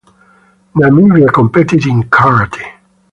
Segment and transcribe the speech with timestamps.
[0.75, 2.63] Namibia competed in karate.